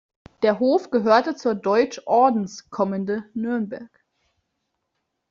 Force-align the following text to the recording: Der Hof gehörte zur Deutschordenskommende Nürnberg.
Der 0.41 0.57
Hof 0.57 0.89
gehörte 0.89 1.35
zur 1.35 1.53
Deutschordenskommende 1.53 3.23
Nürnberg. 3.35 3.91